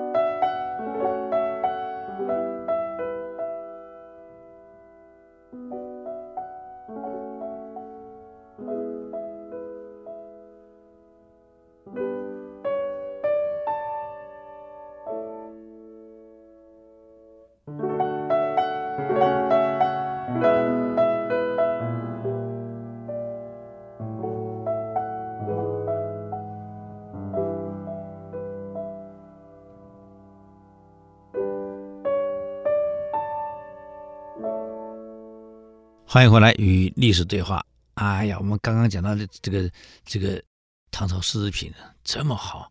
[36.14, 37.66] 欢迎回来与历史对话。
[37.94, 39.72] 哎呀，我们刚刚讲到的这个
[40.04, 40.44] 这个
[40.92, 42.70] 唐朝丝织品这么好，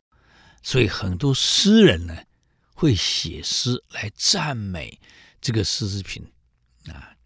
[0.62, 2.14] 所以很多诗人呢
[2.74, 5.00] 会写诗来赞美
[5.40, 6.22] 这个丝织品
[6.88, 7.16] 啊。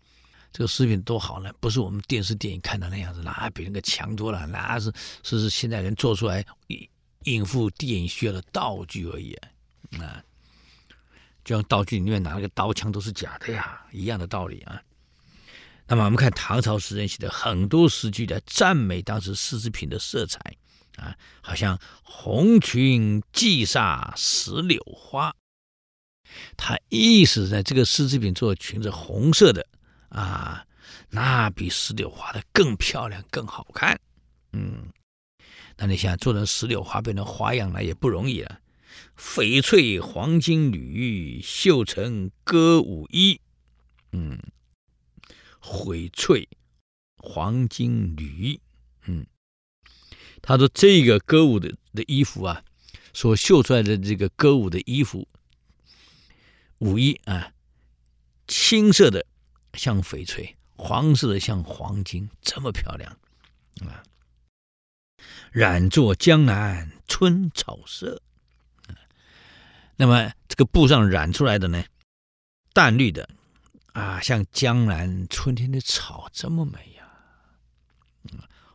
[0.53, 4.93] 这个丝织品多好呢，不是我们电视电影看到那样子，那比那个强多了，那是
[5.25, 6.47] 是是现在人做出来
[7.25, 9.49] 应付电影需要的道具而已啊。
[9.99, 10.23] 啊，
[11.43, 14.81] 就像道具里面拿那个刀枪都是假的呀，一样的道理啊。
[15.87, 20.41] 那么我们看唐朝诗人写的很多诗句的赞美当时丝织品的色彩
[20.97, 25.35] 啊，好像红裙髻纱石榴花，
[26.57, 29.67] 他意思呢，这个丝织品做裙子红色的
[30.09, 30.65] 啊，
[31.11, 34.01] 那比石榴花的更漂亮更好看。
[34.53, 34.89] 嗯，
[35.77, 38.61] 那你想做成石榴花变成花样那也不容易了。
[39.19, 43.39] 翡翠黄金缕绣成歌舞衣，
[44.13, 44.39] 嗯。
[45.65, 46.47] 翡翠、
[47.17, 48.61] 黄金缕，
[49.07, 49.27] 嗯，
[50.43, 52.63] 他说这个歌舞的的衣服啊，
[53.15, 55.27] 所绣出来的这个歌舞的衣服，
[56.79, 57.55] 舞衣啊，
[58.47, 59.25] 青色的
[59.73, 63.19] 像翡翠，黄色的像黄金，这么漂亮
[63.89, 64.05] 啊！
[65.51, 68.21] 染作江南春草色，
[69.97, 71.83] 那么这个布上染出来的呢，
[72.75, 73.31] 淡绿的。
[73.95, 77.07] 啊，像江南春天的草这么美呀，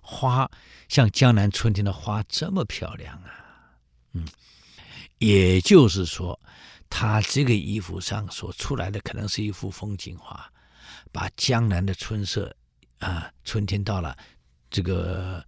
[0.01, 0.49] 花
[0.88, 3.75] 像江南春天的花这么漂亮啊，
[4.13, 4.25] 嗯，
[5.17, 6.39] 也就是说，
[6.89, 10.49] 他这个衣服上所出来的可能是一幅风景画，
[11.12, 12.55] 把江南的春色
[12.99, 14.17] 啊，春天到了，
[14.69, 15.45] 这个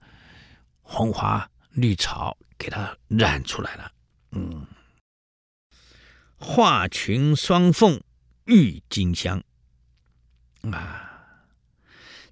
[0.82, 3.90] 红花绿草给它染出来了，
[4.32, 4.68] 嗯，
[6.36, 8.04] 画裙双凤
[8.44, 9.42] 郁金香。
[10.70, 11.38] 啊，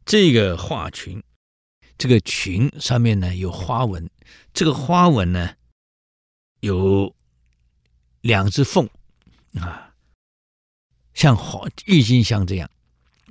[0.06, 1.24] 这个画裙，
[1.98, 4.10] 这个裙上面呢有花纹，
[4.54, 5.56] 这个花纹呢
[6.60, 7.16] 有
[8.22, 8.88] 两只凤
[9.56, 9.94] 啊，
[11.14, 12.70] 像黄郁金香这样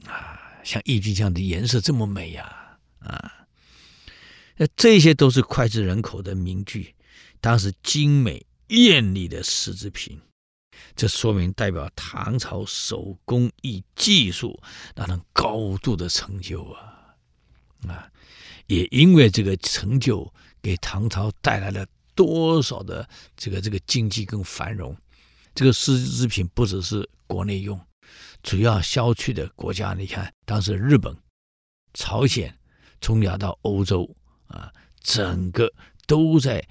[0.06, 3.46] 啊，像郁金香的颜色这么美呀啊，
[4.56, 6.94] 那这些都是脍炙人口的名句，
[7.40, 10.20] 当时精美艳丽的丝织品。
[10.96, 14.60] 这说明代表唐朝手工艺技术
[14.94, 17.14] 那种高度的成就啊
[17.86, 18.10] 啊！
[18.66, 24.96] 也因为这个成就，给唐朝带来了多少的这个这个经济跟繁荣。
[25.54, 27.80] 这个丝织品不只是国内用，
[28.42, 31.16] 主要销去的国家，你看当时日本、
[31.94, 32.56] 朝鲜、
[33.00, 34.14] 中亚到欧洲
[34.48, 35.72] 啊，整个
[36.06, 36.66] 都在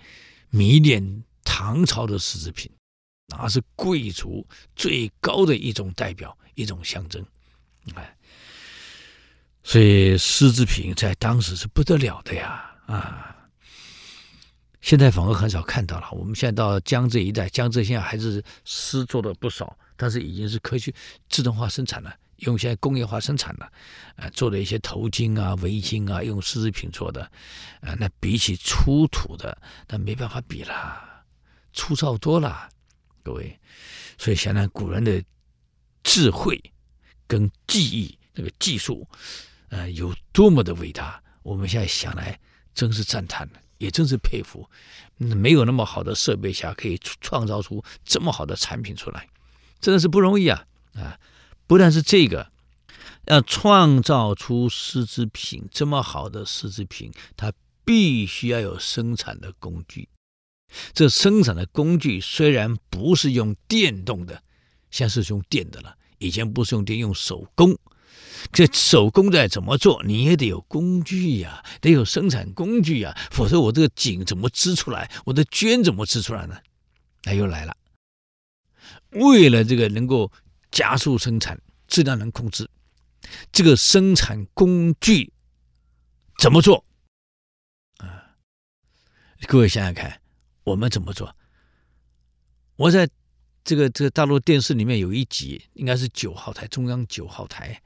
[0.50, 2.72] 迷恋唐朝的丝织品。
[3.28, 7.24] 那是贵族最高的一种代表，一种象征，
[7.94, 8.16] 哎，
[9.64, 13.36] 所以丝织品在当时是不得了的呀，啊，
[14.80, 16.10] 现在反而很少看到了。
[16.12, 20.94] 我们现在到江浙一带，江浙现在还是丝做的不少，但是已经是科学
[21.30, 23.70] 自动化生产了，用现在工业化生产了，
[24.16, 27.24] 啊，做的一些头巾啊、围巾啊，用丝织品做的，
[27.82, 29.58] 啊，那比起出土的，
[29.90, 31.26] 那没办法比了，
[31.74, 32.70] 粗糙多了。
[33.28, 33.60] 各位，
[34.18, 35.22] 所以想想古人的
[36.02, 36.58] 智慧
[37.28, 39.06] 跟技艺这个技术，
[39.68, 41.22] 呃，有多么的伟大。
[41.44, 42.40] 我们现在想来，
[42.74, 43.46] 真是赞叹，
[43.80, 44.66] 也真是佩服。
[45.18, 49.28] 没有那么好的设备下，可以创造出这么好的产品出来，
[49.82, 50.66] 真的是不容易啊！
[50.94, 51.20] 啊，
[51.68, 52.50] 不但是这个，
[53.26, 57.52] 要创造出丝织品这么好的丝织品，它
[57.84, 60.08] 必须要有生产的工具。
[60.94, 64.44] 这生产的工具虽然不是用电动的，
[64.92, 67.78] 现在是用电的了，以前不是用电，用手工。
[68.52, 75.10] 这手工再怎么做，你也得有工具呀，得有生产工具呀，否则我这个井怎么织出来？
[75.26, 76.58] 我的绢怎么织出来呢？
[77.24, 77.76] 那又来了。
[79.12, 80.32] 为了这个能够
[80.70, 82.70] 加速生产，质量能控制，
[83.52, 85.34] 这个生产工具
[86.38, 86.86] 怎么做？
[87.98, 88.36] 啊，
[89.48, 90.22] 各位想想看，
[90.68, 91.34] 我们怎么做？
[92.76, 93.10] 我在
[93.64, 97.82] 这个这个大陆电视里面有一集，应该是九号台，中央九号台。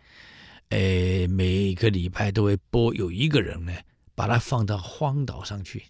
[0.69, 3.73] 哎，每个礼拜都会播，有一个人呢，
[4.15, 5.83] 把他放到荒岛上去，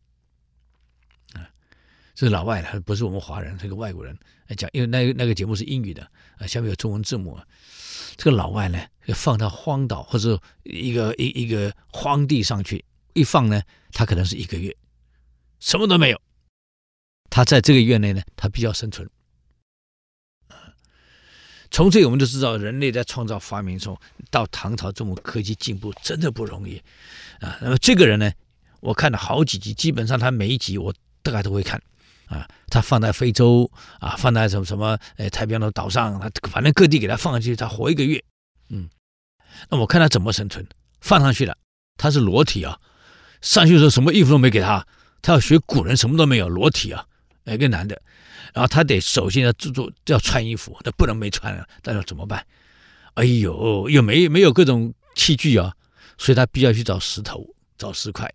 [1.31, 1.47] 啊，
[2.13, 4.17] 这是老外，他不是我们华人，是个外国人
[4.47, 6.03] 来讲，因为那个那个节目是英语的
[6.39, 7.39] 啊，下面有中文字幕。
[8.17, 8.85] 这个老外呢，
[9.15, 12.83] 放到荒岛或者一个一一个荒地上去，
[13.13, 13.61] 一放呢，
[13.93, 14.75] 他可能是一个月，
[15.61, 16.21] 什么都没有，
[17.31, 19.09] 他在这个月内呢，他必须要生存。
[21.71, 23.97] 从这个我们就知道，人类在创造发明中，
[24.29, 26.77] 到唐朝这么科技进步，真的不容易
[27.39, 27.57] 啊。
[27.61, 28.29] 那么这个人呢，
[28.81, 31.81] 我看了好几集，基本上他每一集我大概都会看
[32.25, 32.45] 啊。
[32.67, 33.71] 他放在非洲
[34.01, 38.21] 啊，放在什么什么呃太平洋的岛上，他反正各地给他放上去，他活一个月。
[38.67, 38.89] 嗯，
[39.69, 40.67] 那我看他怎么生存，
[40.99, 41.57] 放上去了，
[41.95, 42.77] 他是裸体啊，
[43.39, 44.85] 上去的时候什么衣服都没给他，
[45.21, 47.05] 他要学古人，什么都没有，裸体啊，
[47.45, 48.01] 一个男的。
[48.53, 51.67] 然后他得首先要制作，要穿衣服，他不能没穿啊。
[51.83, 52.45] 那要怎么办？
[53.15, 55.75] 哎呦，又没没有各种器具啊，
[56.17, 57.45] 所以他必须要去找石头，
[57.77, 58.33] 找石块，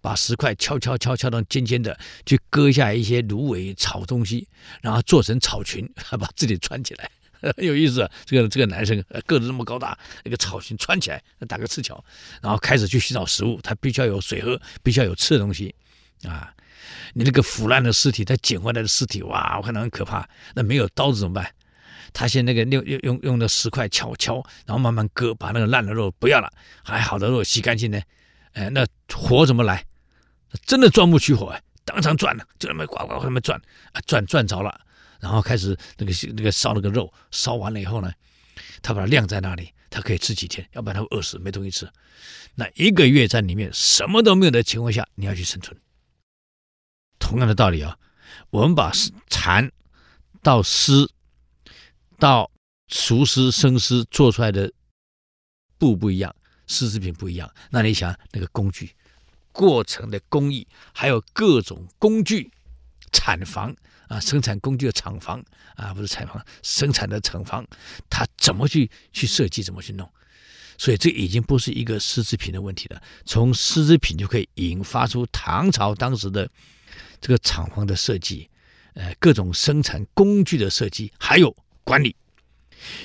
[0.00, 4.46] 把石块敲敲敲敲到尖尖的，去割下一些芦苇草东西，
[4.80, 7.10] 然后做成草裙， 把自己穿起来，
[7.40, 8.08] 很 有意思。
[8.24, 12.02] 这个这个男生个子这么高大，那个草裙穿起来，打个赤脚，
[12.40, 15.74] 然后开始去寻找食物，他必须要有水喝，必须要有吃的东西
[16.24, 16.52] 啊。
[17.14, 20.28] 你那个腐烂的尸体，他捡回来的尸体，哇，我看到很可怕。
[20.54, 21.50] 那没有刀子怎么办？
[22.12, 26.50] 他先那个用用用用的石块敲敲，然后慢慢割，把那个烂的肉不要了，
[26.82, 28.00] 还好的肉洗干净呢。
[28.52, 29.84] 哎，那火怎么来？
[30.64, 33.60] 真的钻木取火，啊，当场钻了，就那么呱呱那么钻，
[33.92, 34.80] 啊，钻钻着了，
[35.20, 38.10] 然后开始那个那个烧那个肉，烧完了以后呢，
[38.80, 41.86] 他把它晾在那里，他可以吃几天，要不然他会饿死，没东西吃。
[42.54, 45.76] 那一个月在里面什么都没有的情况下，你要去生存。
[47.26, 47.98] 同样的道理啊，
[48.50, 48.92] 我们把
[49.28, 49.72] 蚕
[50.42, 51.10] 到丝
[52.20, 52.48] 到
[52.86, 54.72] 熟丝、生丝做出来的
[55.76, 56.32] 布不一样，
[56.68, 57.52] 丝织品不一样。
[57.70, 58.94] 那你想那个工具、
[59.50, 62.48] 过程的工艺，还有各种工具、
[63.10, 63.74] 产房
[64.06, 67.66] 啊，生产工具的厂房啊，不是产房，生产的厂房，
[68.08, 70.08] 它怎么去去设计，怎么去弄？
[70.78, 73.02] 所以这已经不是一个丝织品的问题了。
[73.24, 76.48] 从丝织品就可以引发出唐朝当时的。
[77.20, 78.48] 这个厂房的设计，
[78.94, 81.54] 呃，各种生产工具的设计，还有
[81.84, 82.14] 管理，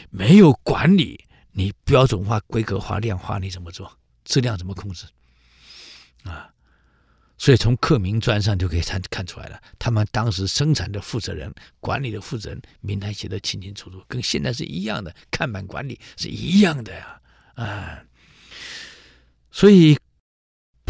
[0.09, 3.97] 没有管理，你标准化、规格化、量化，你怎么做？
[4.23, 5.05] 质量怎么控制？
[6.23, 6.49] 啊，
[7.37, 17.21] 所以从刻铭砖上就可以看看出来了，他们当时生产的负责人、管理的负责人，名单写的清清楚楚，跟现在是一样的，看板管理是一样的呀，
[17.55, 18.03] 啊，
[19.51, 19.97] 所以。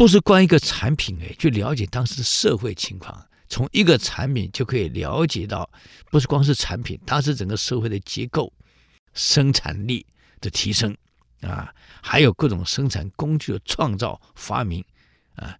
[0.02, 5.70] 不是光一个产品哎，去了解当时的社会情况，从一个产品就可以了解到，
[6.10, 8.52] 不是光是产品，当时整个社会的结构、
[9.14, 10.04] 生产力
[10.40, 10.92] 的提升
[11.42, 11.72] 啊，
[12.02, 14.84] 还有各种生产工具的创造发明
[15.36, 15.56] 啊，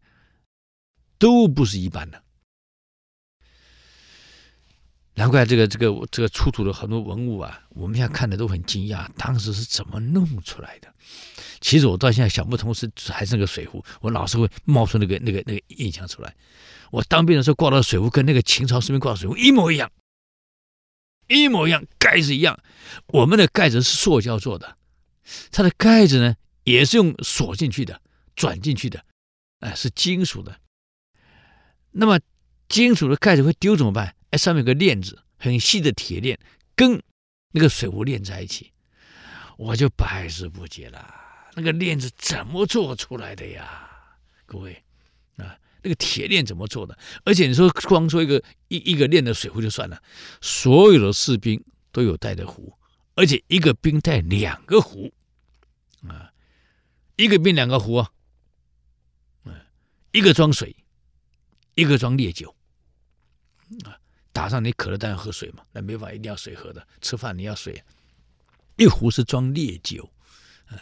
[1.19, 2.21] 都不是一般的。
[5.15, 10.93] 难怪这个这个这个出土的很多文物啊，我们现在看的都很惊讶，当时是怎么弄出来的？
[11.61, 16.35] 其实我到现在想不通，是还是那个水壶，我老是会冒出那个那个那个印象出来。
[16.91, 19.91] 我当兵的时候挂的水壶，跟那个秦朝士兵挂的水壶一模一样，
[21.29, 22.59] 一模一样，盖子一样。
[23.09, 24.77] 我们的盖子是塑胶做的，
[25.51, 26.35] 它的盖子呢
[26.65, 28.01] 也是用锁进去的，
[28.35, 29.05] 转进去的，
[29.61, 30.59] 哎，是金属的。
[31.91, 32.19] 那么
[32.69, 34.17] 金属的盖子会丢怎么办？
[34.33, 36.39] 哎，上面有个链子，很细的铁链，
[36.75, 37.03] 跟
[37.53, 38.73] 那个水壶连在一起，
[39.59, 41.15] 我就百思不解了。
[41.55, 43.91] 那个链子怎么做出来的呀？
[44.47, 44.83] 各位
[45.37, 46.99] 啊，那个铁链怎么做的？
[47.25, 50.03] 而且你说光做一个一一个链的水壶就算了，
[50.41, 52.73] 所有的士兵都有带的壶，
[53.15, 55.13] 而且一个兵带两个壶
[56.09, 56.33] 啊，
[57.17, 58.11] 一个兵两个壶啊，
[59.45, 59.55] 嗯，
[60.13, 60.75] 一个装水，
[61.75, 62.57] 一个装烈酒
[63.85, 64.01] 啊。
[64.33, 66.87] 打上你渴了当然喝水嘛，那没法一定要水喝的。
[67.01, 67.83] 吃饭你要水，
[68.77, 70.09] 一壶是装烈酒，
[70.71, 70.79] 嗯，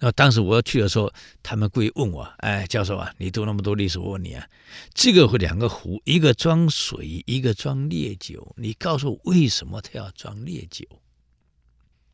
[0.00, 1.12] 那当时我要去的时候，
[1.42, 4.48] 他们故意问我，哎，教授啊，你读那么多历史，我问你啊，
[4.94, 10.86] 这个两个壶，一个装水，一个装烈酒，你告诉我为什么他要装烈酒？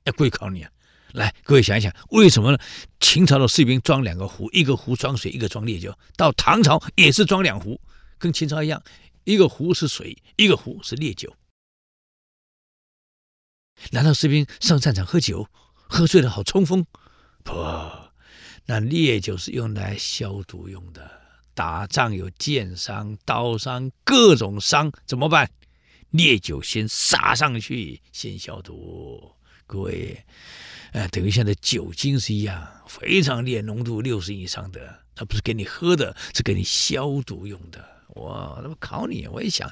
[0.05, 0.71] 要故意考你啊！
[1.13, 2.59] 来，各位想一想，为什么呢？
[3.01, 7.81] 秦朝的士兵装两个壶，一个壶装水，一个装烈酒，到唐朝也是装两壶，
[8.19, 8.83] 跟秦朝一样。
[9.27, 11.35] 一个壶是水，一个壶是烈酒。
[13.91, 16.87] 难道士兵上战场喝酒，喝醉了好冲锋？
[17.43, 17.53] 不，
[18.67, 21.23] 那烈酒是用来消毒用的。
[21.55, 25.51] 打仗有箭伤、刀伤，各种伤怎么办？
[26.11, 29.33] 烈酒先洒上去，先消毒。
[29.67, 30.25] 各位，
[30.93, 37.96] 呃，等于现在酒精是一样，非常烈，浓度六十以上的，它不是给你喝的，是给你消毒用的。
[38.09, 39.27] 我他妈考你？
[39.27, 39.71] 我一想，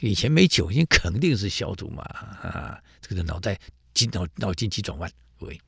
[0.00, 2.02] 以前没酒精，肯定是消毒嘛！
[2.02, 3.58] 啊，这个脑袋
[3.94, 5.60] 筋脑脑筋急转弯，各位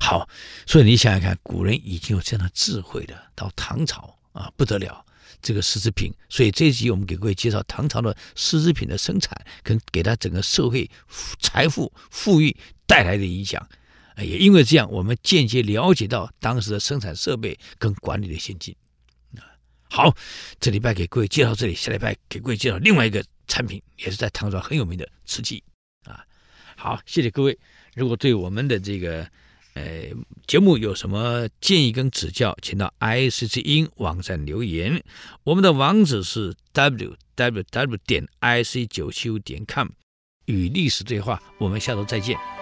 [0.00, 0.28] 好。
[0.66, 3.30] 所以你想想看，古人已经有这样的智慧了。
[3.34, 5.04] 到唐朝啊，不得了，
[5.40, 6.12] 这个丝织品。
[6.28, 10.90] 所以这一集我们给各位介绍唐朝的丝织品的生产，跟给他整个社会
[11.40, 13.66] 财富富裕带来的影响。
[14.18, 18.74] 也因为这样，我们间接了解到当时的生产设备跟管理的先进。
[19.94, 20.16] 好，
[20.58, 25.62] 这礼拜给各位介绍这里，下礼拜给各位介绍另外一个产品，也是在唐朝很有名的瓷器
[26.04, 26.24] 啊。
[26.78, 27.58] 好，谢谢各位。
[27.94, 29.28] 如果对我们的这个
[29.74, 30.06] 呃
[30.46, 35.04] 节目有什么建议跟指教，请到 IC 之音网站留言。
[35.44, 39.88] 我们的网址是 www 点 ic 九七五点 com，
[40.46, 41.38] 与历史对话。
[41.58, 42.61] 我们下周再见。